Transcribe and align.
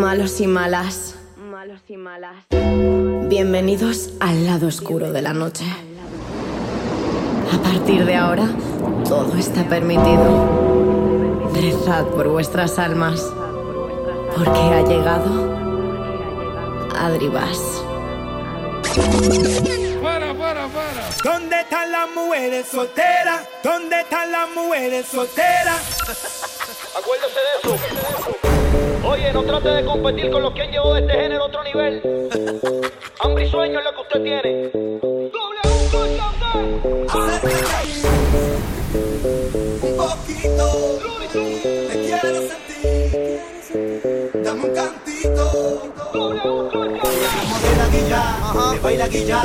Malos 0.00 0.40
y 0.40 0.46
malas. 0.46 1.14
Malos 1.36 1.82
y 1.86 1.98
malas. 1.98 2.46
Bienvenidos 3.28 4.14
al 4.18 4.46
lado 4.46 4.66
oscuro 4.66 5.12
de 5.12 5.20
la 5.20 5.34
noche. 5.34 5.66
A 7.52 7.62
partir 7.62 8.06
de 8.06 8.16
ahora, 8.16 8.48
todo 9.06 9.36
está 9.36 9.68
permitido. 9.68 11.50
Rezad 11.52 12.06
por 12.06 12.28
vuestras 12.28 12.78
almas, 12.78 13.30
porque 14.34 14.58
ha 14.58 14.82
llegado 14.86 15.52
Adribas. 16.98 17.60
Para, 20.02 20.32
para, 20.32 20.66
para. 20.68 21.10
¿Dónde 21.22 21.60
están 21.60 21.92
las 21.92 22.10
mujeres 22.14 22.66
solteras? 22.68 23.46
¿Dónde 23.62 24.00
están 24.00 24.32
las 24.32 24.48
mujeres 24.48 25.06
solteras? 25.08 25.98
Acuérdese 26.96 27.38
de 27.38 27.74
eso. 27.74 28.49
Oye, 29.02 29.32
no 29.32 29.42
trate 29.42 29.68
de 29.68 29.84
competir 29.84 30.30
con 30.30 30.42
los 30.42 30.52
que 30.52 30.62
han 30.62 30.70
llevado 30.70 30.96
este 30.96 31.12
género 31.12 31.44
a 31.44 31.46
otro 31.46 31.64
nivel. 31.64 32.02
Hambre 33.20 33.44
y 33.44 33.50
sueño 33.50 33.78
es 33.78 33.84
lo 33.84 33.94
que 33.94 34.00
usted 34.00 34.22
tiene. 34.22 34.70
Doble 34.70 35.60
Un 39.82 39.96
poquito. 39.96 41.09
Guilla, 48.10 48.72
me 48.72 48.78
baila 48.78 49.08
guilla. 49.08 49.42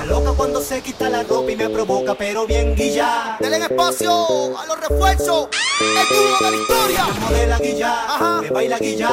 Me 0.00 0.06
loca 0.06 0.32
cuando 0.32 0.60
se 0.60 0.80
quita 0.80 1.08
la 1.08 1.22
ropa 1.22 1.50
y 1.50 1.56
me 1.56 1.68
provoca, 1.68 2.14
pero 2.14 2.46
bien 2.46 2.74
guilla. 2.74 3.36
Denle 3.40 3.58
espacio 3.58 4.58
a 4.58 4.66
los 4.66 4.80
refuerzos. 4.80 5.48
El 5.80 6.08
duro 6.08 6.36
de 6.40 6.50
la 6.50 6.56
historia. 6.56 7.06
Modela 7.20 7.58
guilla, 7.58 8.40
me 8.42 8.50
baila 8.50 8.78
guilla. 8.78 9.10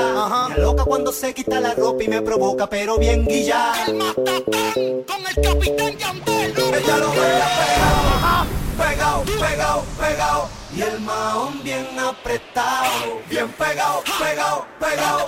Me 0.50 0.58
loca 0.58 0.86
cuando 0.86 1.12
se 1.12 1.34
quita 1.34 1.59
la 1.59 1.74
ropa 1.74 2.04
y 2.04 2.08
me 2.08 2.22
provoca, 2.22 2.68
pero 2.68 2.98
bien 2.98 3.26
guilla. 3.26 3.74
El 3.88 3.96
matatán 3.96 5.04
con 5.08 5.28
el 5.28 5.36
capitán 5.44 5.98
Yandel. 5.98 6.54
Ella 6.58 6.98
lo 6.98 7.09
baila 7.09 7.48
pegado, 8.78 9.24
pegado, 9.24 9.24
pegado, 9.24 9.84
pegado. 10.00 10.50
Y 10.76 10.81
el 10.81 11.00
maón 11.02 11.62
bien 11.64 11.88
apretado, 12.00 13.22
bien 13.30 13.48
pegado, 13.50 14.04
pegado, 14.20 14.66
pegado. 14.80 15.28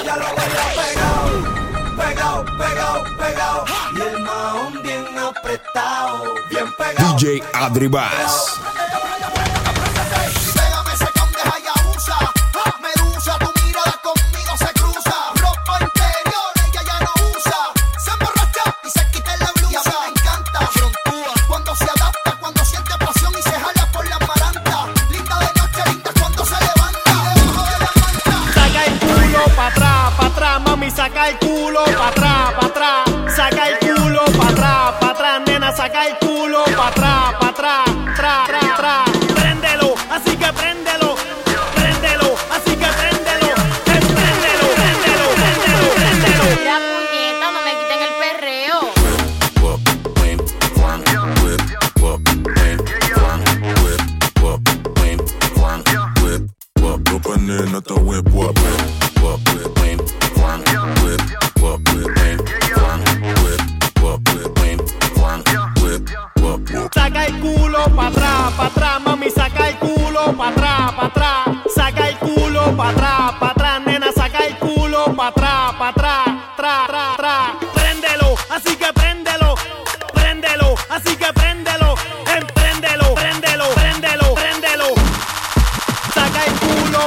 Ella 0.00 0.16
lo 0.16 0.24
baila 0.34 0.64
pegado, 0.74 1.61
pegado, 1.96 2.44
pegado, 2.44 3.04
pegado. 3.18 3.64
Y 3.96 4.00
el 4.00 4.20
maón 4.20 4.82
bien 4.82 5.06
apretado, 5.18 6.34
bien 6.50 6.72
pegado. 6.76 7.16
DJ 7.16 7.42
Adribas. 7.52 8.60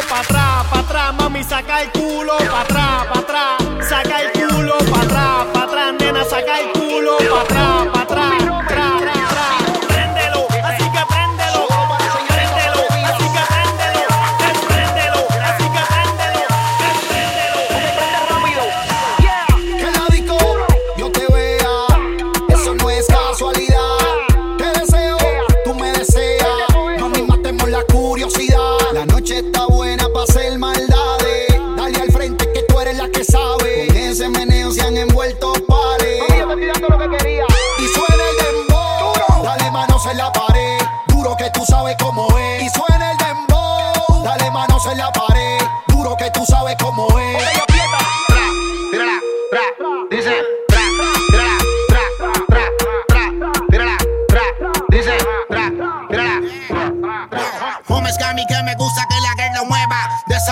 Pa' 0.09 0.19
atrás, 0.19 0.66
pa' 0.69 0.79
atrás, 0.79 1.13
mami, 1.16 1.44
saca 1.44 1.81
el 1.81 1.91
culo 1.91 2.38
pa' 2.38 2.61
atrás, 2.61 3.06
pa' 3.11 3.19
atrás. 3.19 3.88
Saca 3.88 4.22
el 4.22 4.34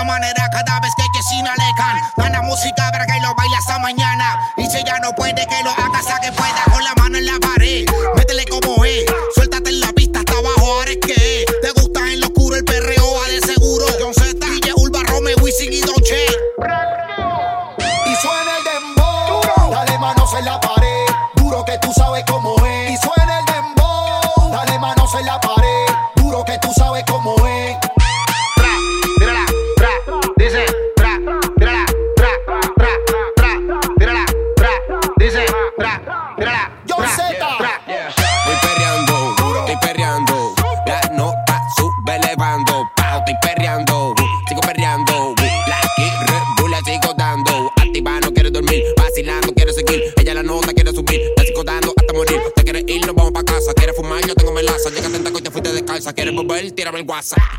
manera 0.04 0.50
cada 0.50 0.80
vez 0.80 0.94
que 0.96 1.24
si 1.24 1.42
no 1.42 1.52
alejan 1.52 2.12
Gana 2.18 2.42
música 2.42 2.92
para 2.92 3.06
que 3.06 3.20
lo 3.22 3.34
baile 3.36 3.56
hasta 3.58 3.80
mañana. 3.80 4.40
Y 4.58 4.66
si 4.66 4.84
ya 4.84 5.00
no 5.00 5.14
puede 5.14 5.46
que 5.48 5.64
lo 5.64 5.72
haga 5.72 6.00
hasta 6.00 6.20
que 6.20 6.32
pueda 6.32 6.64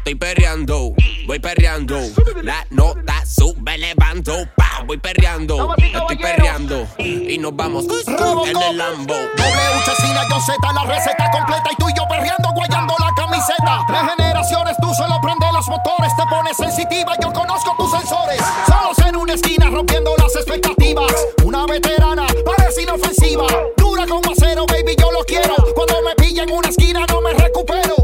Estoy 0.04 0.16
perreando, 0.16 0.92
voy 1.26 1.38
perreando. 1.38 1.98
La 2.42 2.66
nota 2.68 3.24
sube 3.24 3.78
levando. 3.78 4.34
Pa, 4.54 4.82
voy 4.84 4.98
perreando, 4.98 5.74
estoy 5.78 6.18
perreando. 6.18 6.86
Y 6.98 7.38
nos 7.38 7.56
vamos 7.56 7.86
en 8.06 8.48
el 8.54 8.76
Lambo. 8.76 9.14
Doble 9.14 9.82
chesina, 9.86 10.20
yo 10.28 10.38
Z, 10.42 10.58
la 10.74 10.84
receta 10.84 11.30
completa. 11.30 11.70
Y 11.72 11.76
tú 11.76 11.88
y 11.88 11.94
yo 11.96 12.02
perreando, 12.06 12.50
guayando 12.54 12.94
la 13.00 13.14
camiseta. 13.16 13.80
Tres 13.86 14.00
generaciones, 14.14 14.76
tú 14.78 14.92
solo 14.92 15.18
prende 15.22 15.46
los 15.54 15.66
motores. 15.68 16.14
Te 16.18 16.26
pones 16.28 16.54
sensitiva, 16.54 17.14
yo 17.22 17.32
conozco 17.32 17.74
tus 17.78 17.90
sensores. 17.90 18.42
Solos 18.66 18.98
en 19.08 19.16
una 19.16 19.32
esquina, 19.32 19.70
rompiendo 19.70 20.14
las 20.18 20.36
expectativas. 20.36 21.14
Una 21.44 21.64
veterana, 21.64 22.26
parece 22.44 22.82
inofensiva. 22.82 23.46
Dura 23.78 24.06
como 24.06 24.32
acero, 24.32 24.66
baby, 24.66 24.96
yo 25.00 25.10
lo 25.12 25.24
quiero. 25.24 25.54
Cuando 25.74 26.02
me 26.02 26.14
pilla 26.16 26.42
en 26.42 26.52
una 26.52 26.68
esquina, 26.68 27.06
no 27.08 27.22
me 27.22 27.32
recupero. 27.32 28.03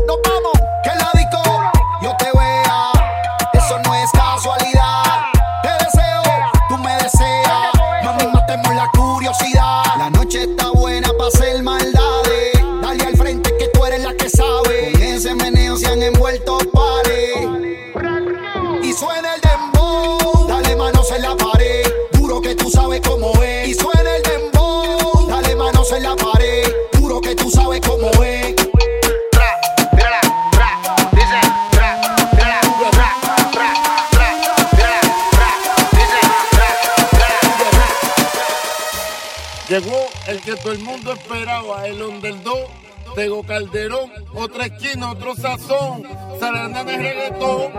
El 41.85 42.03
underdog. 42.03 42.69
Tego 43.15 43.43
Calderón, 43.43 44.11
otra 44.35 44.67
esquina, 44.67 45.11
otro 45.11 45.35
sazón. 45.35 46.05
Sarandán 46.39 46.87
de 46.87 46.97
reggaetón. 46.97 47.73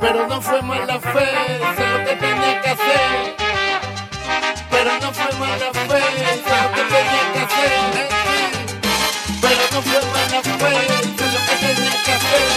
Pero 0.00 0.26
no 0.28 0.40
fue 0.42 0.62
mala 0.62 1.00
fe, 1.00 1.28
hice 1.60 1.86
lo 1.88 2.04
que 2.04 2.16
tenía 2.16 2.60
que 2.60 2.70
hacer. 2.70 3.36
Pero 4.70 4.90
no 5.00 5.12
fue 5.12 5.38
mala 5.38 5.72
fe, 5.72 6.02
hice 6.36 6.54
lo 6.62 6.70
que 6.74 6.82
tenía 6.94 7.32
que 7.32 7.40
hacer. 7.46 8.08
Pero 9.40 9.64
no 9.72 9.82
fue 9.82 10.00
mala 10.12 10.42
fe, 10.42 10.72
hice 11.02 11.26
lo 11.34 11.40
que 11.46 11.56
tenía 11.64 11.94
que 12.04 12.12
hacer. 12.12 12.48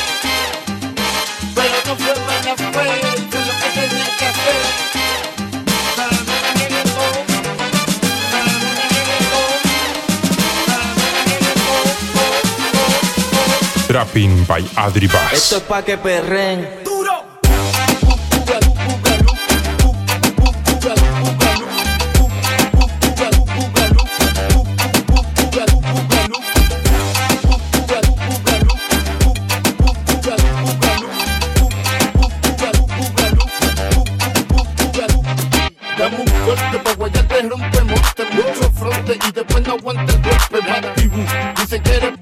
Pero 1.55 1.77
no 1.87 1.95
fue 1.95 2.13
mala 2.27 2.53
fe, 2.55 2.85
hice 3.17 3.39
lo 3.45 3.53
que 3.61 3.69
tenía 3.79 4.17
que 4.17 4.25
hacer. 4.25 5.06
Trapping 13.97 14.45
by 14.45 14.61
Adri 14.75 15.07
Bass. 15.07 15.33
Esto 15.33 15.57
es 15.57 15.63
pa' 15.63 15.81
que 15.81 15.97
perren. 15.97 16.69
Dame 35.97 36.17
un 36.17 36.45
corte 36.45 36.77
pa' 36.83 36.93
guayarte 36.93 37.41
rompe 37.49 37.81
monte 37.81 38.23
Mucho 38.31 38.71
fronte 38.73 39.17
y 39.27 39.31
después 39.31 39.65
no 39.65 39.73
aguanta 39.73 40.13
el 40.13 40.21
golpe 40.21 40.61
Matibu, 40.61 41.25
dice 41.55 41.81
que 41.81 41.95
eres 41.95 42.16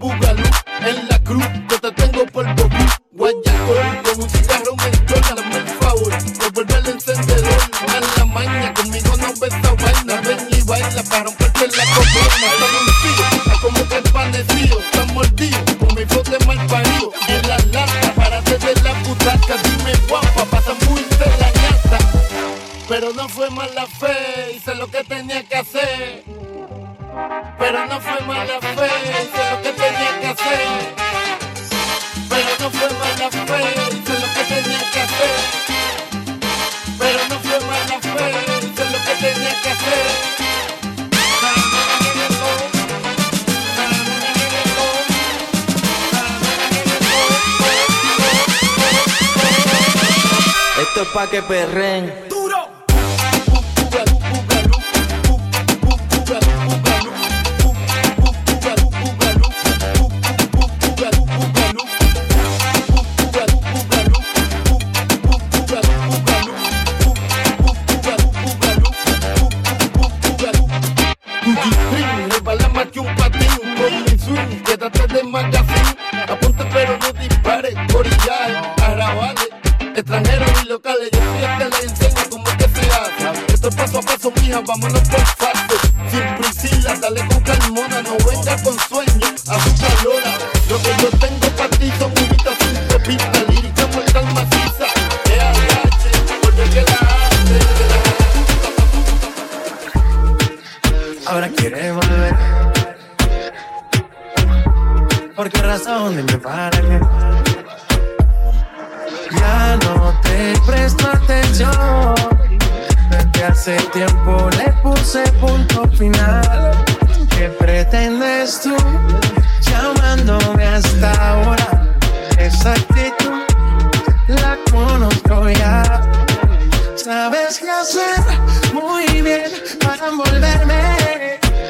Esto 51.48 52.25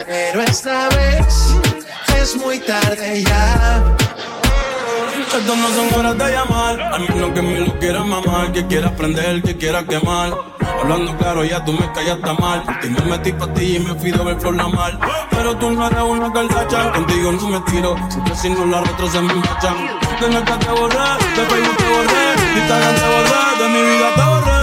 pero 0.07 0.41
esta 0.43 0.89
vez 0.89 1.55
es 2.21 2.35
muy 2.37 2.59
tarde 2.59 3.23
ya. 3.23 3.83
Estas 5.19 5.57
no 5.57 5.67
son 5.69 5.99
horas 5.99 6.17
de 6.17 6.31
llamar, 6.31 6.81
a 6.81 6.97
menos 6.97 7.31
que 7.31 7.41
me 7.41 7.59
lo 7.59 7.79
quieras 7.79 8.05
mamar, 8.05 8.51
que 8.51 8.65
quieras 8.67 8.91
prender, 8.91 9.41
que 9.41 9.57
quieras 9.57 9.83
quemar. 9.85 10.33
Hablando 10.81 11.17
claro, 11.17 11.43
ya 11.43 11.63
tú 11.63 11.73
me 11.73 11.91
callaste 11.93 12.33
mal. 12.41 12.63
Y 12.83 12.87
me 12.87 13.01
metí 13.01 13.31
pa' 13.33 13.53
ti 13.53 13.77
y 13.77 13.79
me 13.79 13.95
fui 13.95 14.11
de 14.11 14.23
ver 14.23 14.39
flor 14.39 14.55
la 14.55 14.67
mal. 14.67 14.99
Pero 15.31 15.55
tú 15.57 15.71
no 15.71 15.87
eres 15.87 16.03
una 16.03 16.31
cardacha, 16.31 16.91
contigo 16.91 17.31
no 17.31 17.49
me 17.49 17.59
tiro. 17.61 17.95
Siempre 18.09 18.35
si 18.35 18.49
no 18.49 18.65
la 18.65 18.81
retro 18.81 19.09
se 19.09 19.21
me 19.21 19.33
machan. 19.33 19.77
De 20.21 20.29
neta 20.29 20.59
te 20.59 20.69
borré, 20.69 20.95
de 21.35 21.45
Facebook 21.49 21.77
te 21.77 21.89
borré, 21.89 22.53
de 22.53 22.59
Instagram 22.59 22.95
te 22.95 23.05
borré, 23.13 23.63
de 23.63 23.69
mi 23.69 23.81
vida 23.89 24.15
te 24.15 24.21
borré. 24.21 24.54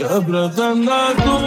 ¿Qué 0.00 0.06
pretendes 0.06 1.16
tú 1.24 1.38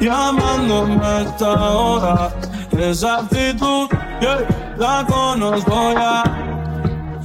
llamándome 0.00 1.06
a 1.06 1.20
esta 1.20 1.52
hora? 1.52 2.30
Esa 2.76 3.18
actitud, 3.18 3.88
yeah, 4.20 4.74
la 4.76 5.06
conozco 5.06 5.92
ya. 5.92 6.24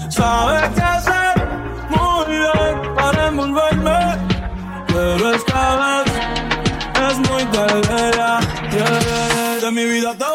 Sabes 0.07 0.69
qué 0.75 0.81
hacer 0.81 1.49
muy 1.89 2.25
bien 2.27 2.93
para 2.95 3.27
envolverme, 3.27 4.17
pero 4.87 5.33
esta 5.33 5.77
vez 5.81 6.13
es 7.09 7.17
muy 7.27 7.43
tarde 7.45 8.11
ya. 8.15 8.39
Yeah, 8.71 9.59
de 9.59 9.71
mi 9.71 9.83
vida 9.83 10.13
te 10.13 10.25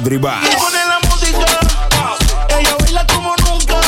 Padre 0.00 0.16
Bass. 0.16 0.48
Pone 0.56 0.78
la 0.86 0.98
música, 1.10 1.46
ella 2.58 2.76
baila 2.80 3.06
como 3.06 3.34
nunca. 3.36 3.78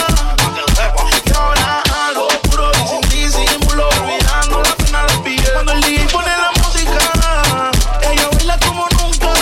Y 1.26 1.33
ahora 1.35 1.83
hago 2.04 2.28
puro 2.42 2.71
y 2.71 2.87
sin 2.87 3.00
disimulo, 3.09 3.88
olvidando 3.88 4.62
la 4.62 4.75
pena 4.76 5.07
de 5.07 5.16
pie. 5.25 5.42
Cuando 5.54 5.73
el 5.73 5.81
DJ 5.81 6.07
pone 6.12 6.28
la 6.28 6.52
música, 6.62 7.71
ella 8.11 8.28
baila 8.31 8.59
como 8.59 8.87
nunca. 8.90 9.33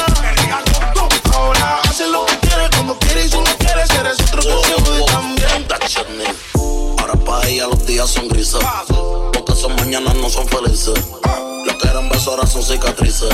Ahora 1.35 1.81
hace 1.89 2.07
lo 2.07 2.25
que 2.27 2.39
quiere, 2.39 2.71
cuando 2.71 2.97
quiere 3.01 3.25
y 3.25 3.29
si 3.29 3.37
no 3.37 3.57
quiere, 3.59 3.87
será 3.89 4.13
otro 4.13 4.41
que 4.41 4.69
se 4.69 4.75
jode 4.85 5.05
también. 5.07 5.67
Ahora 7.01 7.15
para 7.17 7.49
ella 7.49 7.67
los 7.67 7.85
días 7.85 8.09
son 8.09 8.29
grises, 8.29 8.61
porque 9.33 9.57
son 9.57 9.75
mañanas 9.75 10.15
no 10.15 10.31
son 10.31 10.47
felices. 10.47 10.95
Lo 11.67 11.79
que 11.79 11.89
eran 11.89 12.09
besos 12.09 12.29
ahora 12.29 12.47
son 12.47 12.63
cicatrices. 12.63 13.29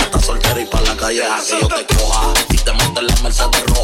Estás 0.00 0.24
soltera 0.24 0.60
y 0.60 0.66
para 0.66 0.82
la 0.82 0.96
calle 0.96 1.24
así 1.24 1.54
yo 1.60 1.68
te 1.68 1.86
coja. 1.94 2.32
salsa 3.32 3.48
de 3.48 3.58
rock. 3.58 3.75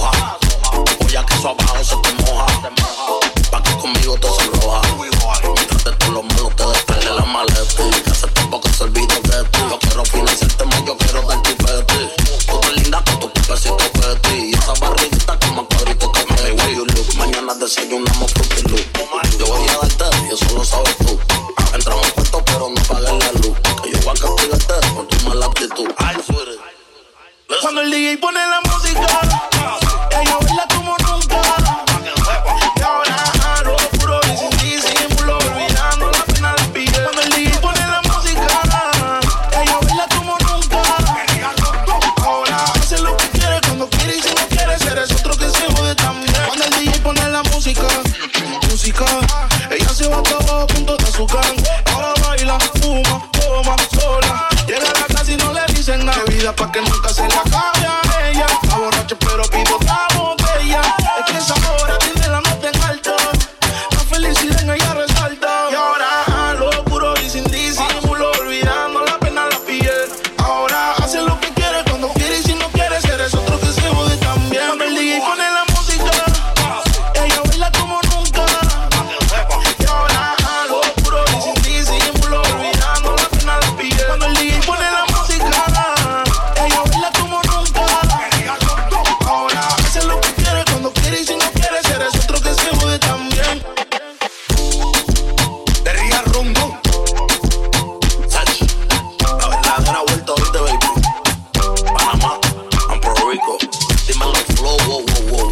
The 103.58 104.16
man 104.18 104.30
of 104.30 104.56
flow, 104.56 104.76
whoa, 104.88 105.04
whoa, 105.04 105.48
whoa. 105.48 105.51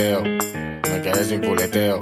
Me 0.00 1.02
quedé 1.02 1.24
sin 1.26 1.42
culeteo. 1.42 1.98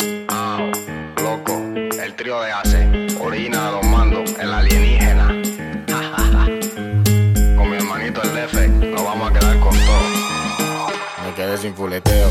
Loco, 1.20 1.60
el 2.00 2.14
trío 2.14 2.40
de 2.42 2.52
hace. 2.52 2.86
Orina 3.20 3.68
a 3.68 3.72
los 3.72 3.84
mandos, 3.86 4.36
el 4.38 4.52
alienígena. 4.52 5.26
Con 7.56 7.70
mi 7.70 7.76
hermanito 7.76 8.22
el 8.22 8.34
DF, 8.34 8.54
nos 8.92 9.02
vamos 9.02 9.28
a 9.28 9.32
quedar 9.34 9.58
con 9.58 9.72
todo. 9.72 10.92
Me 11.26 11.34
quedé 11.34 11.58
sin 11.58 11.72
culeteo. 11.72 12.30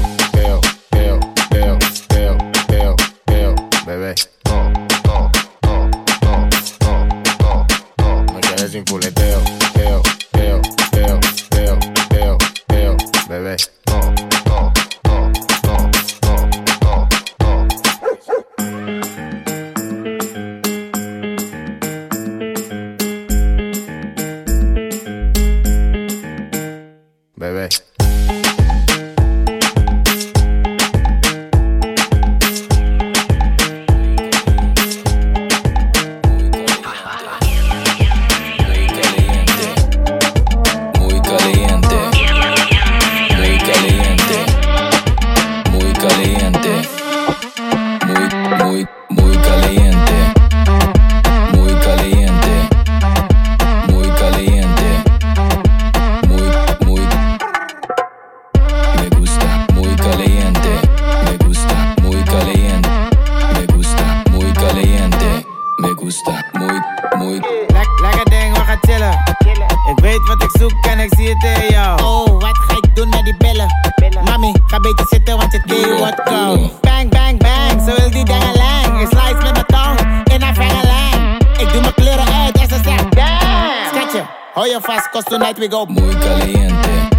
Tonight 85.30 85.60
we 85.60 85.68
go. 85.68 85.86
Muy 85.86 86.16
caliente, 86.16 87.10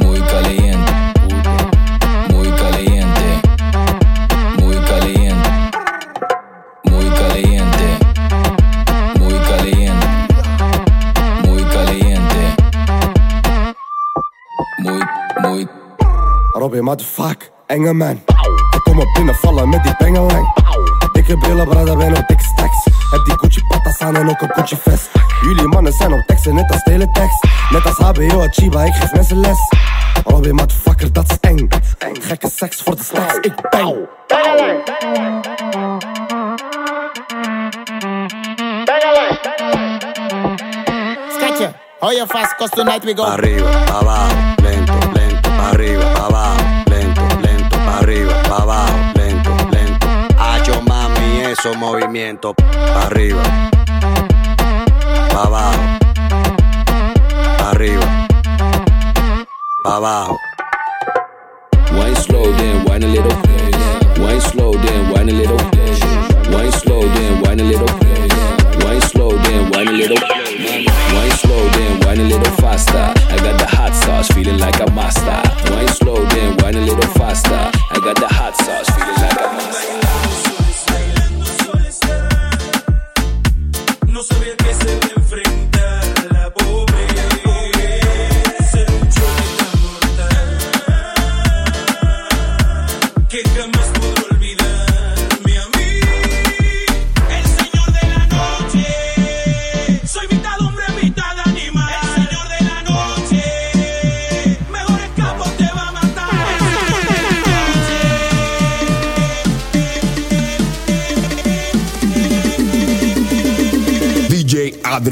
muy 0.00 0.20
caliente, 0.20 0.92
muy 2.28 2.50
caliente, 2.50 3.40
muy 4.58 4.80
caliente, 4.90 5.60
muy 6.84 7.10
caliente, 7.10 7.98
muy 9.18 9.38
caliente, 9.48 10.06
muy 11.42 11.64
caliente, 11.64 12.54
muy, 14.78 15.02
muy. 15.42 15.68
Robbie, 16.54 16.82
motherfuck, 16.82 17.50
enge 17.68 17.92
man. 17.92 18.20
Kom 18.84 18.98
op 18.98 19.14
binnen 19.14 19.34
vallen 19.34 19.68
met 19.68 19.82
die 19.84 19.96
pengelang. 19.96 20.46
Dikke 21.12 21.38
brillen, 21.38 21.68
brada, 21.68 21.96
ben 21.96 22.16
op 22.16 22.28
dikke 22.28 22.44
stacks. 22.44 22.84
Heb 23.10 23.24
die 23.24 23.38
Gucci 23.38 23.62
patas 23.68 23.98
aan 23.98 24.16
en 24.16 24.28
ook 24.28 24.40
een 24.40 24.50
Gucci 24.52 24.76
vest. 24.76 25.31
Jullie 25.42 25.68
mannen 25.68 25.92
zijn 25.92 26.12
op 26.12 26.22
teksten, 26.26 26.54
net 26.54 26.70
als 26.70 26.82
teletext. 26.82 27.44
Net 27.70 27.84
als 27.84 27.96
HBO, 27.96 28.46
Chiba, 28.50 28.84
ik 28.84 28.94
geef 28.94 29.12
mensen 29.12 29.40
les. 29.40 29.58
Robbie, 30.24 30.52
motherfucker, 30.52 31.12
dat 31.12 31.30
is 31.30 31.36
eng. 31.40 31.68
Gekke 32.20 32.50
seks 32.54 32.82
voor 32.82 32.96
de 32.96 33.02
stacks, 33.02 33.36
ik 33.40 33.70
bang. 33.70 33.94
Schatje, 41.38 41.72
hou 41.98 42.12
je 42.14 42.24
vast, 42.26 42.56
cause 42.56 42.74
tonight 42.74 43.04
we 43.04 43.14
go. 43.16 43.22
Arriba, 43.22 43.68
abajo, 43.86 44.34
lento, 44.62 44.94
lento, 45.12 45.50
arriba, 45.50 46.12
abajo, 46.14 46.62
lento, 46.84 47.22
lento, 47.40 47.76
arriba, 47.98 48.34
abajo, 48.58 48.94
lento, 49.14 49.50
lento. 49.70 50.06
Hacho 50.36 50.80
mami, 50.80 51.40
esos 51.50 51.76
movimientos, 51.76 52.52
pa' 52.54 53.06
arriba, 53.06 53.42
pa' 55.32 55.48
abajo, 55.48 55.82
pa' 57.58 57.70
arriba, 57.72 58.06
pa' 59.82 59.96
abajo. 59.96 60.36
Wine 61.96 62.16
slow, 62.16 62.52
then 62.52 62.84
wine 62.84 63.02
a 63.02 63.06
little. 63.06 63.36
Wine 64.22 64.40
slow, 64.40 64.72
then 64.72 65.10
wine 65.10 65.28
a 65.28 65.32
little. 65.32 65.58
Wine 66.52 66.72
slow, 66.72 67.02
then 67.08 67.40
wine 67.42 67.60
a 67.60 67.64
little. 67.64 67.88
Wine 68.84 69.00
slow, 69.00 69.30
then 69.44 69.70
wine 69.70 69.88
a 69.88 69.92
little. 69.92 70.20
Wine 71.14 71.36
slow, 71.40 71.68
then 71.76 72.00
wine 72.00 72.20
a 72.20 72.24
little 72.24 72.52
faster. 72.56 73.12
I 73.32 73.36
got 73.36 73.58
the 73.58 73.66
hot 73.66 73.94
sauce, 73.94 74.28
feeling 74.28 74.58
like 74.58 74.80
a 74.80 74.90
master. 74.92 75.42
Wine 75.72 75.88
slow, 75.88 76.24
then 76.26 76.56
wine 76.58 76.76
a 76.76 76.80
little 76.80 77.10
faster. 77.12 77.70
I 77.90 77.98
got 78.00 78.16
the 78.16 78.28
hot 78.28 78.56
sauce, 78.56 78.88
feeling 78.96 79.20
like 79.20 79.40
a 79.40 79.48
master. 79.52 79.98
No 84.08 84.22
sabía 84.22 84.56
que 84.56 84.74
se 84.74 84.98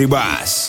Ribas. 0.01 0.60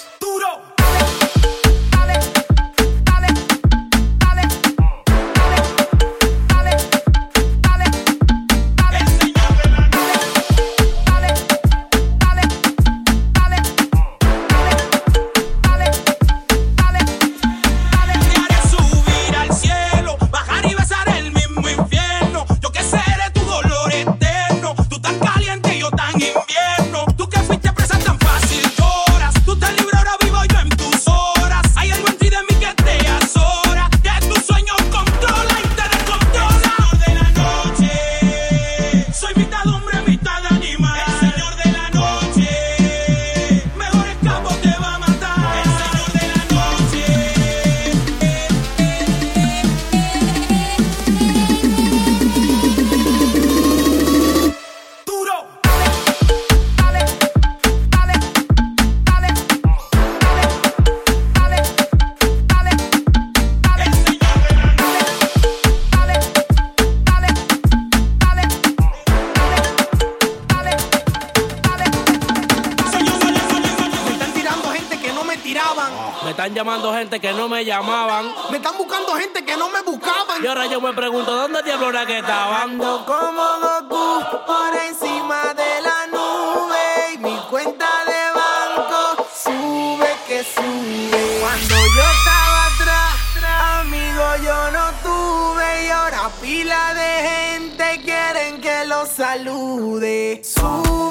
They 99.52 100.40
Su 100.44 101.11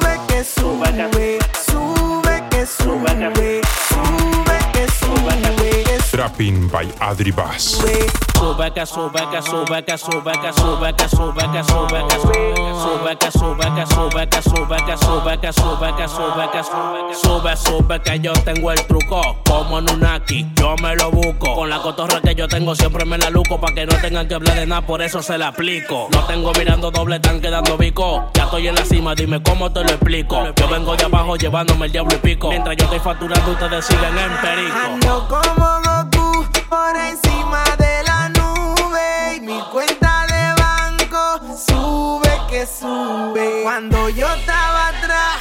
que 8.75 8.87
sube 8.87 9.23
que 15.97 16.09
sube 16.59 17.15
sube 17.15 17.57
sube 17.57 18.01
que 18.01 18.21
yo 18.21 18.33
tengo 18.33 18.73
el 18.73 18.87
truco 18.87 19.21
como 19.47 19.79
en 19.79 19.91
un 19.91 20.07
aquí 20.07 20.47
yo 20.55 20.75
me 20.77 20.97
lo 20.97 21.11
busco 21.11 21.55
con 21.55 21.69
la 21.69 21.81
cotorra 21.81 22.21
que 22.21 22.35
yo 22.35 22.49
tengo 22.49 22.75
siempre 22.75 23.05
me 23.05 23.19
la 23.19 23.31
luco 23.31 23.61
para 23.61 23.75
que 23.75 23.87
no 23.87 23.97
tengan 24.01 24.27
que 24.27 24.35
hablar 24.35 24.57
de 24.57 24.67
nada 24.67 24.83
por 24.83 25.03
eso 25.03 25.23
se 25.23 25.37
la 25.37 25.49
aplico 25.49 26.09
no 26.13 26.25
tengo 26.25 26.53
mirando 26.53 26.91
doble 26.91 27.21
tan 27.21 27.41
quedando 27.41 27.77
bico 27.77 28.31
ya 28.35 28.45
estoy 28.45 28.69
en 28.69 28.75
la 28.75 28.85
cima 28.85 29.15
dime 29.15 29.43
cómo 29.43 29.71
te 29.73 29.85
lo 29.85 29.91
explico 29.91 30.47
yo 30.57 30.69
vengo 30.69 30.97
de 30.97 31.05
abajo 31.05 31.37
llevándome 31.37 31.87
el 31.87 31.93
diablo 31.93 32.15
y 32.15 32.19
pico 32.19 32.49
mientras 32.49 32.77
yo 32.77 32.85
estoy 32.85 33.01
facturando 33.01 33.53
ustedes 33.53 33.85
siguen 33.85 34.19
en 34.19 34.41
perico 34.41 34.77
Ando 34.81 35.29
como 35.29 36.00
por 36.71 36.97
encima 36.97 37.65
de 37.79 38.03
la 38.05 38.29
nube 38.29 39.37
y 39.37 39.41
mi 39.41 39.61
cuenta 39.73 40.25
de 40.29 40.63
banco 40.63 41.41
sube 41.67 42.31
que 42.49 42.65
sube. 42.65 43.63
Cuando 43.65 44.09
yo 44.09 44.33
estaba 44.35 44.89
atrás, 44.89 45.39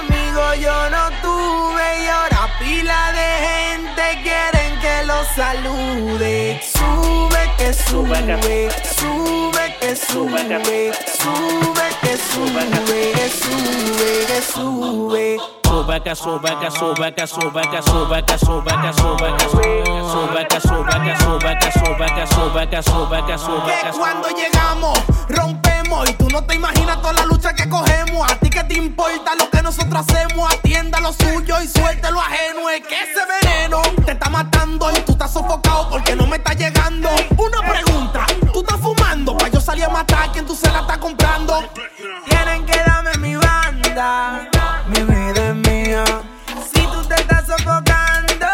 amigo, 0.00 0.54
yo 0.60 0.90
no 0.90 1.04
tuve 1.22 2.04
y 2.04 2.06
ahora 2.08 2.50
pila 2.58 3.12
de 3.12 3.28
gente 3.48 4.22
quieren 4.24 4.80
que 4.80 5.06
los 5.06 5.26
salude 5.36 6.60
que 7.66 7.72
sube, 7.72 8.14
sube 8.14 9.76
que 9.80 9.96
sube, 9.96 10.30
sube 10.30 10.46
que 10.50 12.16
sube, 12.16 12.62
que 13.10 13.28
sube, 13.28 14.26
que 14.28 14.40
sube. 14.40 15.36
Sube 15.64 16.00
que 16.00 16.14
sube 16.14 16.58
que 16.60 16.70
sube 16.70 17.12
que 17.12 17.26
sube 17.26 17.62
que 17.66 17.82
sube 17.82 18.22
que 18.22 18.38
sube 18.38 18.70
que 18.76 18.92
sube 18.92 19.26
que 19.26 19.50
sube 19.50 20.46
que 20.46 20.60
sube 20.60 20.98
que 20.98 21.16
sube 21.18 21.56
que 21.56 21.66
sube 21.66 22.06
que 22.14 22.26
sube 22.28 22.68
que 22.70 22.70
sube 22.70 22.70
que 22.70 22.82
sube 22.82 23.24
que 23.26 23.36
sube 23.36 23.72
que 23.82 23.98
cuando 23.98 24.28
llegamos 24.28 24.98
rompe 25.28 25.65
y 26.04 26.12
tú 26.14 26.28
no 26.28 26.44
te 26.44 26.54
imaginas 26.54 27.00
toda 27.00 27.14
la 27.14 27.24
lucha 27.24 27.54
que 27.54 27.68
cogemos. 27.68 28.30
A 28.30 28.36
ti 28.36 28.50
que 28.50 28.62
te 28.64 28.74
importa 28.74 29.34
lo 29.34 29.48
que 29.48 29.62
nosotros 29.62 30.04
hacemos. 30.06 30.52
Atienda 30.52 31.00
lo 31.00 31.12
suyo 31.12 31.60
y 31.62 31.68
suelte 31.68 32.10
lo 32.10 32.20
ajeno. 32.20 32.68
Es 32.70 32.82
que 32.86 32.94
ese 32.94 33.20
veneno 33.24 33.80
te 34.04 34.12
está 34.12 34.28
matando 34.28 34.90
y 34.90 35.00
tú 35.00 35.12
estás 35.12 35.32
sofocado 35.32 35.88
porque 35.88 36.14
no 36.14 36.26
me 36.26 36.36
está 36.36 36.52
llegando. 36.52 37.08
Una 37.36 37.60
pregunta, 37.62 38.26
tú 38.52 38.60
estás 38.60 38.80
fumando. 38.80 39.36
Pa' 39.36 39.48
yo 39.48 39.60
salir 39.60 39.84
a 39.84 39.88
matar 39.88 40.28
a 40.28 40.32
quien 40.32 40.46
tú 40.46 40.54
se 40.54 40.70
la 40.70 40.80
estás 40.80 40.98
comprando. 40.98 41.64
Tienen 42.28 42.66
que 42.66 42.78
darme 42.78 43.14
mi 43.18 43.36
banda. 43.36 44.48
Mi 44.88 45.00
vida 45.00 45.48
es 45.48 45.54
mía. 45.54 46.04
Si 46.72 46.80
tú 46.86 47.02
te 47.08 47.14
estás 47.14 47.46
sofocando, 47.46 48.46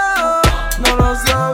no 0.79 0.97
lo 0.97 1.17
sabes. 1.27 1.52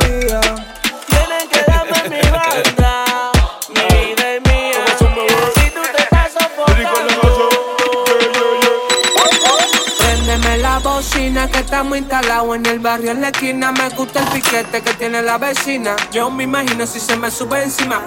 estamos 11.79 11.99
instalados 11.99 12.57
en 12.57 12.67
el 12.67 12.81
barrio 12.81 13.13
en 13.13 13.21
la 13.21 13.29
esquina. 13.29 13.71
Me 13.71 13.89
gusta 13.91 14.19
el 14.19 14.29
piquete 14.31 14.83
que 14.83 14.95
tiene 14.95 15.23
la 15.23 15.39
vecina. 15.39 15.95
Yo 16.11 16.29
me 16.29 16.43
imagino 16.43 16.85
si 16.89 16.99
se 16.99 17.17
me 17.17 17.31
sube 17.31 17.63
encima. 17.63 18.03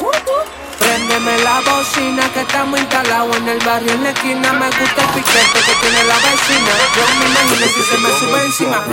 Préndeme 0.77 1.37
la 1.41 1.61
bocina 1.61 2.29
que 2.33 2.41
estamos 2.41 2.77
instalados 2.77 3.33
en 3.37 3.47
el 3.47 3.59
barrio 3.59 3.93
en 3.93 4.03
la 4.03 4.09
esquina. 4.09 4.51
Me 4.51 4.65
gusta 4.65 5.01
el 5.03 5.09
piquete 5.13 5.59
que 5.65 5.75
tiene 5.79 6.03
la 6.03 6.15
vecina. 6.15 6.71
Yo 6.97 7.15
me 7.17 7.25
imagino 7.27 7.67
si 7.67 7.81
se 7.81 7.97
me 7.99 8.09
sube 8.19 8.45
encima. 8.45 8.83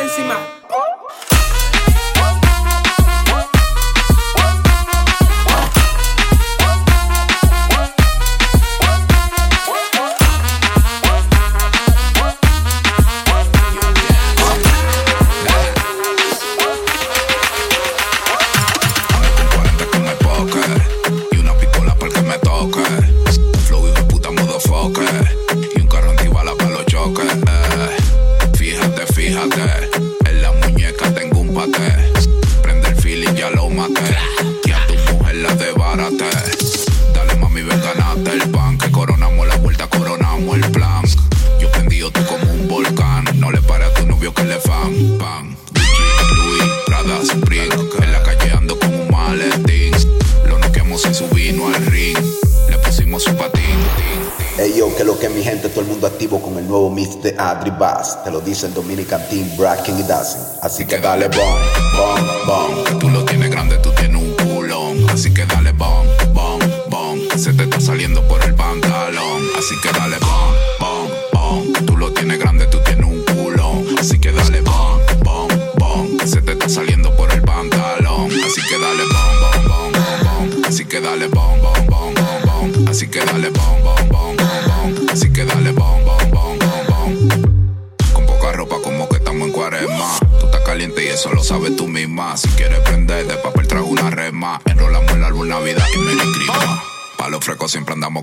encima. 0.00 0.36
team, 59.30 59.56
Brad 59.56 59.82
King 59.82 60.00
y 60.00 60.02
Dazzy. 60.02 60.38
Así 60.60 60.84
que 60.84 60.98
dale. 60.98 61.30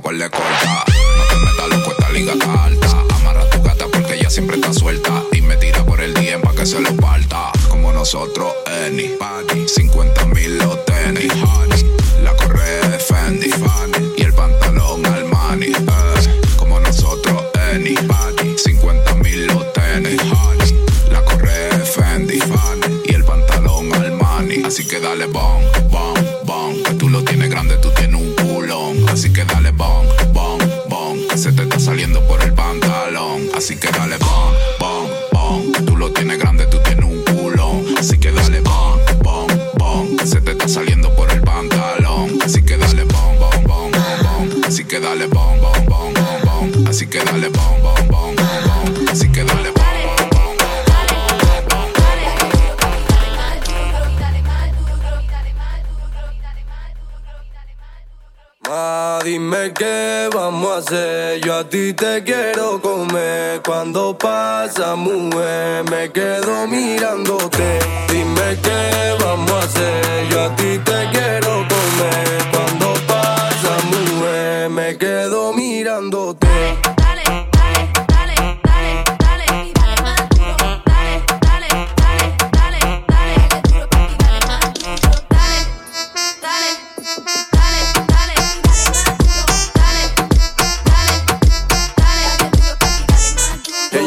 con 0.02 0.18
le 0.18 0.27
te 61.98 62.24
quiero 62.24 62.80
comer. 62.80 63.62
Cuando 63.64 64.18
pasa, 64.18 64.96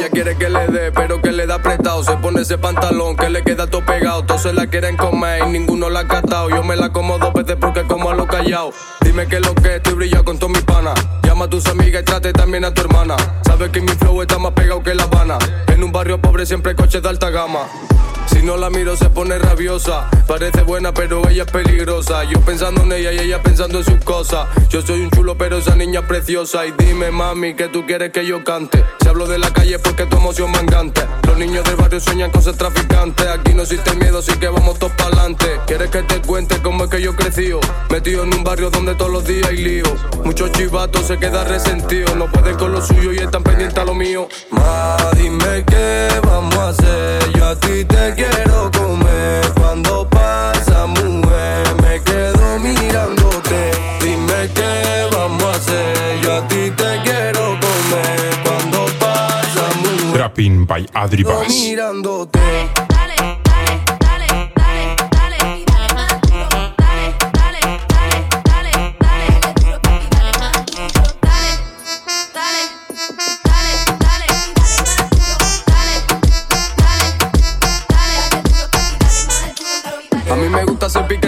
Ella 0.01 0.09
quiere 0.09 0.35
que 0.35 0.49
le 0.49 0.67
dé, 0.69 0.93
pero 0.93 1.21
que 1.21 1.31
le 1.31 1.47
da 1.47 1.57
apretado. 1.57 2.03
Se 2.03 2.17
pone 2.17 2.41
ese 2.41 2.57
pantalón 2.57 3.17
que 3.17 3.29
le 3.29 3.43
queda 3.43 3.67
todo 3.67 3.85
pegado. 3.85 4.25
Todos 4.25 4.41
se 4.41 4.53
la 4.55 4.67
quieren 4.67 4.97
comer 4.97 5.43
y 5.47 5.51
ninguno 5.51 5.91
la 5.91 6.01
ha 6.01 6.09
catado. 6.09 6.49
Yo 6.49 6.63
me 6.63 6.75
la 6.75 6.91
como 6.91 7.19
dos 7.19 7.35
veces 7.35 7.57
porque 7.61 7.83
como 7.83 8.09
a 8.09 8.15
lo 8.15 8.27
callado. 8.27 8.73
Dime 9.03 9.27
que 9.27 9.41
lo 9.41 9.55
que 9.55 9.77
estoy 9.77 9.93
brillado 9.93 10.25
con 10.25 10.39
todos 10.39 10.53
mis 10.53 10.63
panas. 10.63 10.95
Llama 11.23 11.45
a 11.45 11.51
tus 11.51 11.67
amigas 11.67 12.01
y 12.01 12.05
trate 12.07 12.33
también 12.33 12.65
a 12.65 12.73
tu 12.73 12.81
hermana. 12.81 13.15
Sabes 13.45 13.69
que 13.73 13.83
mi 13.83 13.89
flow 13.89 14.23
está 14.23 14.39
más 14.39 14.53
pegado 14.53 14.83
que 14.83 14.95
La 14.95 15.03
Habana. 15.03 15.37
En 15.67 15.85
un 15.85 15.93
barrio 15.93 16.19
pobre 16.19 16.47
siempre 16.47 16.75
coches 16.75 17.03
de 17.03 17.09
alta 17.11 17.29
gama. 17.29 17.69
Si 18.31 18.43
no 18.43 18.57
la 18.57 18.71
miro 18.71 18.97
se 18.97 19.11
pone 19.11 19.39
rabiosa. 19.39 20.09
Parece 20.27 20.63
buena, 20.63 20.95
pero 20.95 21.29
ella 21.29 21.45
es 21.45 21.51
peligrosa. 21.51 22.25
Yo 22.25 22.41
pensando 22.41 22.83
en 22.83 22.93
ella 22.93 23.13
y 23.13 23.19
ella 23.19 23.43
pensando 23.43 23.79
en 23.79 23.85
sus 23.85 24.03
cosas. 24.05 24.49
Yo 24.69 24.83
soy 24.83 25.01
un 25.01 25.11
chulo, 25.11 25.37
pero 25.37 25.59
esa 25.59 25.75
niña 25.77 26.01
es 26.01 26.07
preciosa. 26.07 26.65
Y 26.67 26.73
dime, 26.79 27.11
mami, 27.11 27.55
que 27.55 27.69
tú 27.69 27.85
quieres 27.87 28.13
que 28.13 28.25
yo 28.25 28.43
cante. 28.45 28.85
Si 29.01 29.09
hablo 29.09 29.27
de 29.27 29.39
la 29.39 29.53
calle 29.53 29.79
porque 29.79 30.07
tu 30.07 30.17
emoción 30.17 30.51
mangante. 30.51 31.03
Los 31.27 31.37
niños 31.37 31.65
del 31.65 31.77
barrio 31.77 32.01
sueñan 32.01 32.31
con 32.31 32.43
ser 32.43 32.57
traficantes. 32.57 33.27
Aquí 33.27 33.53
no 33.55 33.63
existe 33.63 33.95
miedo, 33.97 34.19
así 34.19 34.33
que 34.39 34.49
vamos 34.49 34.79
todos 34.79 34.93
pa'lante. 34.93 35.61
¿Quieres 35.67 35.91
que 35.91 36.03
te 36.03 36.21
cuente 36.23 36.61
cómo 36.63 36.85
es 36.85 36.91
que 36.91 37.03
yo 37.03 37.15
crecí? 37.17 37.51
Metido 37.91 38.23
en 38.25 38.35
un 38.35 38.45
barrio 38.45 38.71
donde 38.71 38.95
todos 38.95 39.11
los 39.11 39.25
días 39.25 39.49
hay 39.49 39.57
lío. 39.57 39.85
Muchos 40.25 40.53
chivatos 40.53 41.07
se 41.07 41.19
quedan 41.19 41.49
resentidos. 41.49 42.15
No 42.17 42.31
pueden 42.31 42.57
con 42.57 42.73
lo 42.73 42.81
suyo 42.81 43.13
y 43.13 43.19
están 43.19 43.43
pendientes 43.43 43.79
a 43.79 43.85
lo 43.85 43.95
mío. 43.95 44.29
Ma, 44.51 44.97
dime 45.17 45.65
qué 45.67 46.09
vamos 46.23 46.55
a 46.57 46.69
hacer. 46.69 47.40
A 47.51 47.57
ti 47.57 47.85
te 47.85 48.15
quiero 48.15 48.71
comer. 48.71 49.43
Cuando 49.57 50.09
pasa, 50.09 50.87
mujer, 50.87 51.67
me 51.83 52.01
quedo 52.05 52.61
mirándote. 52.61 53.73
Dime 54.01 54.49
qué 54.55 55.09
vamos 55.11 55.43
a 55.43 55.51
hacer. 55.57 56.21
Yo 56.23 56.37
a 56.37 56.47
ti 56.47 56.71
te 56.71 57.01
quiero 57.03 57.59
comer. 57.59 58.31
Cuando 58.45 58.87
pasa, 59.01 59.69
mujer, 59.83 60.21
Rapping 60.21 60.65
by 60.65 60.87
Adri 60.95 61.25
Bass. 61.25 61.49
mirándote. 61.49 62.39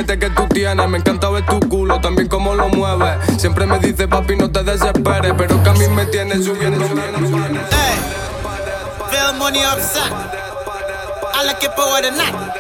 paquete 0.02 0.18
que 0.18 0.30
tú 0.30 0.46
tienes. 0.48 0.88
Me 0.88 0.98
encanta 0.98 1.28
ver 1.30 1.46
tu 1.46 1.60
culo, 1.68 2.00
también 2.00 2.28
cómo 2.28 2.54
lo 2.54 2.68
mueves. 2.68 3.18
Siempre 3.40 3.66
me 3.66 3.78
dice, 3.78 4.08
papi, 4.08 4.36
no 4.36 4.50
te 4.50 4.62
desesperes. 4.62 5.32
Pero 5.36 5.62
que 5.62 5.68
a 5.68 5.72
mí 5.72 5.88
me 5.88 6.06
tienes 6.06 6.44
subiendo. 6.44 6.84
Hey, 6.84 7.98
real 9.10 9.34
money 9.38 9.60
up, 9.60 9.78
I 11.34 11.44
like 11.44 11.64
it 11.64 11.74
power 11.74 12.02
than 12.02 12.16
not. 12.16 12.56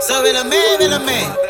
So, 0.00 0.24
in 0.24 0.36
a 0.36 0.44
man, 0.44 0.80
in 0.82 0.92
a 0.92 0.98
man. 0.98 1.47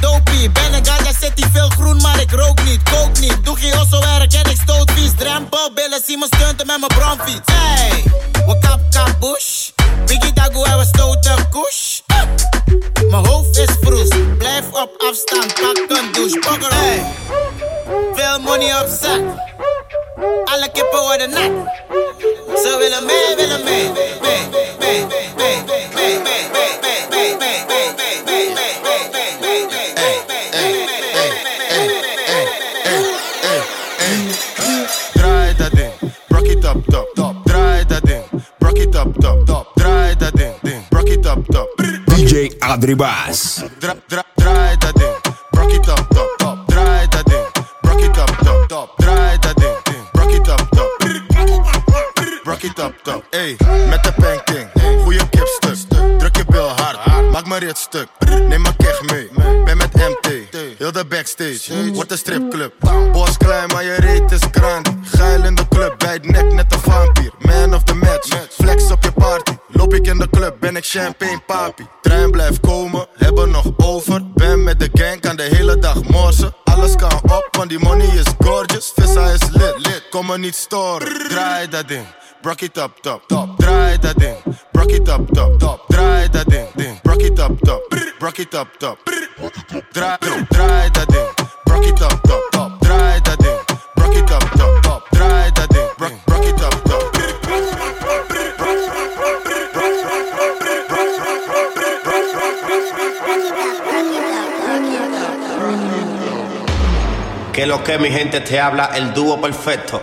Dopie. 0.00 0.50
Ben 0.50 0.74
een 0.74 0.84
ganja, 0.86 1.12
zit 1.20 1.36
die 1.36 1.46
veel 1.52 1.68
groen, 1.68 1.96
maar 1.96 2.20
ik 2.20 2.30
rook 2.30 2.62
niet, 2.62 2.82
kook 2.82 3.18
niet. 3.18 3.44
Doe 3.44 3.56
geen 3.56 3.78
osso 3.80 4.00
werk 4.00 4.32
en 4.32 4.50
ik 4.50 4.60
stoot 4.62 4.90
vies. 4.90 5.10
Drempel, 5.16 5.72
billen, 5.74 6.00
zie 6.06 6.18
me 6.18 6.26
stunten 6.30 6.66
met 6.66 6.78
mijn 6.78 7.00
bromfiets. 7.00 7.52
Hey, 7.52 8.04
we 8.46 8.58
kap 8.58 8.80
kap 8.90 9.20
bush. 9.20 9.70
Biggie 10.06 10.32
dago 10.32 10.62
en 10.64 10.78
we 10.78 10.84
stoten 10.84 11.48
kush. 11.48 12.00
Mijn 13.10 13.26
hoofd 13.26 13.58
is 13.58 13.76
vroes, 13.80 14.08
blijf 14.38 14.64
op 14.72 14.90
afstand, 15.10 15.54
pak 15.54 15.84
een 15.88 16.12
douche. 16.12 16.38
Pokkel, 16.38 16.68
hey. 16.68 17.04
Veel 18.14 18.40
money 18.40 18.80
op 18.80 18.88
zak. 19.00 19.20
Alle 20.44 20.70
kippen 20.72 21.00
worden 21.00 21.30
nat. 21.30 21.50
Ze 22.62 22.76
willen 22.78 23.04
mee, 23.04 23.36
willen 23.36 23.64
mee, 23.64 23.90
mee, 24.20 24.65
DJ 42.66 42.72
Adri 42.72 42.96
Bass. 42.96 43.62
Dra, 43.78 43.94
dra, 44.06 44.22
draai 44.34 44.76
dat 44.78 44.94
ding, 44.94 45.16
rock 45.50 45.72
it 45.72 45.88
up, 45.88 46.06
top, 46.10 46.34
top. 46.36 46.66
Draai 46.66 47.08
dat 47.08 47.26
ding, 47.26 47.46
rock 47.80 48.00
it 48.00 48.18
up, 48.18 48.36
top, 48.42 48.68
top. 48.68 48.96
Draai 48.96 49.38
dat 49.38 49.56
ding, 49.56 50.08
rock 50.12 50.30
it 50.32 50.48
up, 50.48 50.68
top. 50.70 50.90
Rock 52.44 52.62
it 52.62 52.74
top. 52.74 53.24
Ey, 53.30 53.56
met 53.88 54.02
de 54.02 54.12
banking, 54.16 54.68
goeie 55.02 55.28
kipstuk. 55.28 55.76
Druk 56.18 56.36
je 56.36 56.44
bil 56.48 56.68
hard, 56.68 57.30
maak 57.30 57.46
mijn 57.46 57.60
rit 57.60 57.78
stuk. 57.78 58.08
Neem 58.28 58.62
mijn 58.62 58.76
keg 58.76 59.02
mee, 59.02 59.30
ben 59.64 59.76
met 59.76 59.94
MT. 59.94 60.28
Heel 60.78 60.92
de 60.92 61.04
backstage, 61.04 61.92
wordt 61.92 62.10
een 62.10 62.18
stripclub. 62.18 62.72
Bos 63.12 63.36
klein, 63.36 63.68
maar 63.68 63.84
je 63.84 63.94
reet 63.94 64.32
is 64.32 64.42
grand. 64.50 64.88
Geil 65.02 65.44
in 65.44 65.54
de 65.54 65.68
club, 65.68 65.98
bij 65.98 66.12
het 66.12 66.30
nek 66.30 66.52
net 66.52 66.72
een 66.72 66.80
vampier. 66.80 67.30
Man 67.38 67.74
of 67.74 67.82
the 67.82 67.94
match, 67.94 68.48
flex 68.50 68.90
op 68.90 69.02
je 69.02 69.12
party. 69.12 69.55
Loop 69.76 69.94
ik 69.94 70.06
in 70.06 70.18
de 70.18 70.30
club, 70.30 70.56
ben 70.60 70.76
ik 70.76 70.84
champagne 70.84 71.40
papi. 71.46 71.86
Trein 72.00 72.30
blijft 72.30 72.60
komen, 72.60 73.06
hebben 73.16 73.50
nog 73.50 73.66
over. 73.76 74.22
Ben 74.34 74.62
met 74.62 74.80
de 74.80 74.88
gang, 74.92 75.20
kan 75.20 75.36
de 75.36 75.42
hele 75.42 75.78
dag 75.78 76.02
morsen. 76.02 76.54
Alles 76.64 76.96
kan 76.96 77.20
op, 77.22 77.48
want 77.50 77.68
die 77.68 77.78
money 77.78 78.06
is 78.06 78.26
gorgeous. 78.44 78.92
Vissa 78.94 79.24
is 79.24 79.50
lit, 79.52 79.74
lit, 79.76 80.02
kom 80.10 80.26
me 80.26 80.38
niet 80.38 80.54
storen. 80.54 81.28
Draai 81.28 81.68
dat 81.68 81.88
ding. 81.88 82.06
Rock 82.42 82.60
it 82.60 82.78
up, 82.78 82.90
top, 83.00 83.22
top. 83.26 83.58
Draai 83.58 83.98
dat 83.98 84.18
ding. 84.18 84.36
Rock 84.72 84.90
it 84.90 85.08
up, 85.08 85.32
top, 85.32 85.58
top. 85.58 85.84
Draai 85.88 86.28
dat 86.28 86.48
ding, 86.48 86.68
ding. 86.74 86.98
Rock 87.02 87.20
it 87.20 87.38
up, 87.38 87.60
top. 87.60 87.94
Rock 88.18 88.38
it 88.38 88.54
up, 88.54 88.68
top. 88.78 88.98
Draai, 89.90 90.18
draai 90.48 90.90
dat 90.90 91.08
ding. 91.08 91.30
Rock 91.64 91.84
it 91.84 92.00
up, 92.02 92.20
top, 92.22 92.55
Que 107.56 107.64
lo 107.64 107.82
que 107.82 107.96
mi 107.98 108.10
gente 108.10 108.42
te 108.42 108.60
habla, 108.60 108.90
el 108.96 109.14
dúo 109.14 109.40
perfecto. 109.40 110.02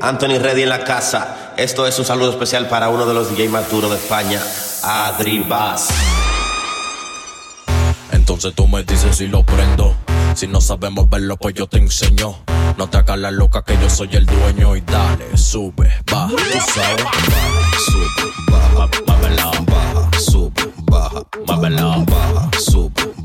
Anthony 0.00 0.40
Reddy 0.40 0.62
en 0.62 0.68
la 0.68 0.82
casa. 0.82 1.54
Esto 1.56 1.86
es 1.86 1.96
un 2.00 2.04
saludo 2.04 2.30
especial 2.30 2.68
para 2.68 2.88
uno 2.88 3.06
de 3.06 3.14
los 3.14 3.30
DJ 3.30 3.48
más 3.48 3.70
duros 3.70 3.92
de 3.92 3.96
España, 3.96 4.42
Adri 4.82 5.38
Bass. 5.38 5.88
Entonces 8.10 8.54
tú 8.56 8.66
me 8.66 8.82
dices 8.82 9.16
si 9.16 9.28
lo 9.28 9.44
prendo. 9.44 9.94
Si 10.34 10.48
no 10.48 10.60
sabemos 10.60 11.08
verlo, 11.08 11.36
pues 11.36 11.54
yo 11.54 11.68
te 11.68 11.78
enseño. 11.78 12.34
No 12.76 12.90
te 12.90 12.98
hagas 12.98 13.18
la 13.18 13.30
loca 13.30 13.62
que 13.62 13.78
yo 13.80 13.88
soy 13.88 14.08
el 14.16 14.26
dueño 14.26 14.74
y 14.74 14.80
dale, 14.80 15.36
sube, 15.36 15.92
baja, 16.10 16.28
tú 16.28 16.58
sabes, 16.74 17.04
baja, 17.04 17.78
sube, 17.86 18.32
baja, 18.50 18.88
muévela, 19.06 19.50
baja, 19.66 20.20
sube, 20.20 20.72
baja, 20.90 21.22
muévela, 21.46 22.04
baja, 22.06 22.50
sube, 22.58 22.58
baja, 22.58 22.58
muévela, 22.58 22.58
baja, 22.58 22.58
sube, 22.58 22.58
baja, 22.58 22.58
muévela, 22.58 22.58
baja, 22.58 22.60
sube, 22.60 23.17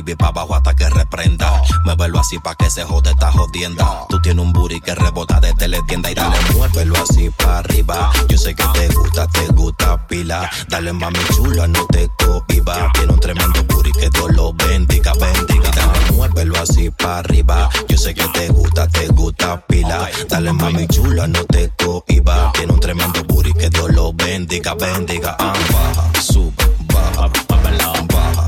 Dale 0.00 0.16
pa' 0.16 0.28
abajo 0.28 0.54
hasta 0.54 0.74
que 0.74 0.88
reprenda. 0.88 1.62
Muévelo 1.84 2.20
así 2.20 2.38
pa' 2.38 2.54
que 2.54 2.70
se 2.70 2.84
jode 2.84 3.10
esta 3.10 3.30
jodienda. 3.32 4.06
Tú 4.08 4.18
tienes 4.22 4.42
un 4.42 4.52
booty 4.52 4.80
que 4.80 4.94
rebota 4.94 5.40
de 5.40 5.52
teletienda 5.52 6.10
y 6.10 6.14
dale, 6.14 6.36
muévelo 6.54 6.94
así 7.02 7.28
pa' 7.30 7.58
arriba. 7.58 8.10
Yo 8.28 8.38
sé 8.38 8.54
que 8.54 8.64
te 8.72 8.88
gusta, 8.94 9.26
te 9.26 9.46
gusta 9.48 10.06
pila. 10.06 10.50
Dale 10.68 10.94
mami 10.94 11.18
chula, 11.34 11.66
no 11.66 11.84
te 11.86 12.08
cohiba. 12.16 12.90
Tiene 12.94 13.12
un 13.12 13.20
tremendo 13.20 13.62
booty 13.64 13.92
que 13.92 14.08
Dios 14.08 14.32
lo 14.32 14.54
bendiga, 14.54 15.12
bendiga. 15.12 15.70
Dale, 15.70 16.12
muévelo 16.12 16.58
así 16.58 16.90
pa' 16.90 17.18
arriba. 17.18 17.68
Yo 17.88 17.98
sé 17.98 18.14
que 18.14 18.26
te 18.28 18.48
gusta, 18.48 18.88
te 18.88 19.06
gusta 19.08 19.60
pila. 19.66 20.08
Dale 20.30 20.52
mami 20.52 20.86
chula, 20.88 21.26
no 21.26 21.44
te 21.44 21.70
cohiba. 21.76 22.52
Tiene 22.54 22.72
un 22.72 22.80
tremendo 22.80 23.22
booty 23.24 23.52
que 23.52 23.68
Dios 23.68 23.90
lo 23.92 24.14
bendiga, 24.14 24.74
bendiga. 24.74 25.36
Ah, 25.38 25.52
baja, 25.72 26.22
sube, 26.22 26.54
baja, 26.88 27.30
baja, 27.48 28.39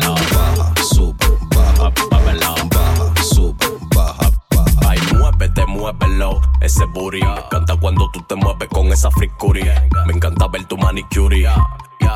baja, 0.00 0.74
sube, 0.82 1.16
baja, 1.54 1.92
baja, 2.10 3.22
sube, 3.22 3.54
baja, 3.94 4.30
baja. 4.50 4.88
Ay, 4.88 4.98
muévete, 5.12 5.66
muévelo, 5.66 6.40
ese 6.60 6.84
booty 6.86 7.20
Me 7.20 7.40
encanta 7.40 7.76
cuando 7.76 8.10
tú 8.12 8.22
te 8.22 8.34
mueves 8.34 8.68
con 8.68 8.88
esa 8.88 9.10
fricuria. 9.10 9.88
Me 10.06 10.14
encanta 10.14 10.48
ver 10.48 10.64
tu 10.64 10.76
manicure 10.76 11.46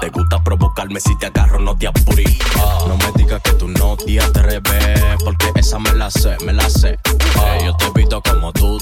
Te 0.00 0.08
gusta 0.10 0.42
provocarme 0.42 1.00
si 1.00 1.16
te 1.18 1.26
agarro, 1.26 1.60
no 1.60 1.76
te 1.76 1.86
apures 1.86 2.38
No 2.86 2.96
me 2.96 3.12
digas 3.16 3.40
que 3.42 3.52
tú 3.52 3.68
no 3.68 3.96
te 3.96 4.20
atreves, 4.20 5.00
porque 5.24 5.52
esa 5.56 5.78
me 5.78 5.92
la 5.92 6.10
sé, 6.10 6.36
me 6.44 6.52
la 6.52 6.68
sé. 6.68 6.90
Eh, 6.90 7.62
yo 7.64 7.76
te 7.76 7.86
he 7.86 7.90
visto 7.92 8.22
como 8.22 8.52
tú 8.52 8.75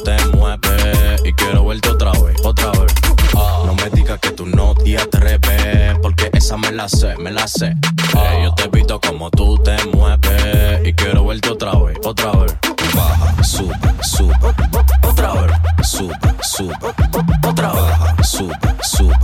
esa 6.45 6.59
me 6.59 6.73
la 6.73 6.87
sé, 6.91 7.17
me 7.17 7.31
la 7.31 7.49
sé. 7.49 7.69
Eh, 7.69 8.41
yo 8.45 8.55
te 8.55 8.69
visto 8.69 9.01
como 9.01 9.31
tú 9.31 9.57
te 9.63 9.77
mueves 9.97 10.87
y 10.87 10.93
quiero 10.93 11.25
verte 11.27 11.49
otra 11.49 11.73
vez, 11.79 11.97
otra 12.05 12.33
vez. 12.33 12.55
Baja, 12.95 13.43
sube, 13.43 13.75
sube, 14.03 14.35
otra 15.09 15.33
vez. 15.33 15.57
Sube, 15.83 16.15
sube, 16.43 16.75
otra 17.49 17.73
vez. 17.73 18.29
Sube, 18.29 18.59
sube, 18.83 19.15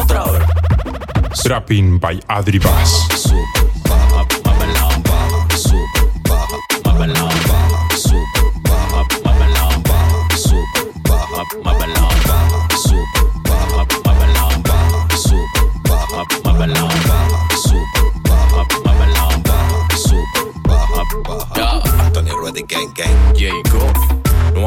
otra 0.00 0.24
vez. 0.24 1.42
Trapping 1.42 2.00
by 2.00 2.18
Adri 2.28 2.58
Bass. 2.58 3.06
Sube, 3.14 3.44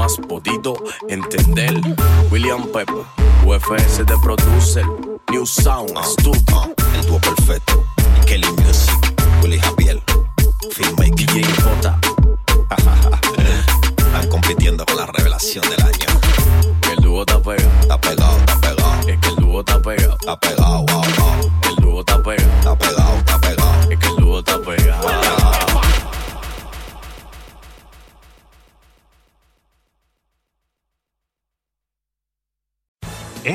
has 0.10 0.17
podido 0.17 0.74
entender. 1.08 1.72
William 2.32 2.63
Pepper, 2.72 3.06
UFS 3.45 4.00
de 4.00 4.17
producer, 4.24 4.84
New 5.30 5.45
Sound 5.45 5.95
Studio. 6.04 6.74
El 6.95 7.06
dúo 7.06 7.19
perfecto. 7.19 7.86
Kelly 8.26 8.48
Music. 8.63 9.15
Willy 9.43 9.60
Javier. 9.60 10.02
Filmmaker. 10.72 11.13
DJ 11.13 11.43
J. 11.62 12.00
Están 13.98 14.30
compitiendo 14.30 14.84
con 14.86 14.98
la 14.98 15.06
revelación 15.06 15.63
del 15.69 15.82
año. 15.82 16.08
El 16.91 17.04
dúo 17.04 17.22
está 17.22 17.39
pegado. 17.39 17.69
Está 17.82 18.02
pegado, 18.02 18.38
está 18.38 18.62
pegado. 18.62 19.08
Es 19.08 19.19
que 19.19 19.28
el 19.30 19.36
dúo 19.36 19.60
está 19.60 19.80
pegado. 19.80 20.17
Está 20.19 20.39
pegado, 20.39 20.68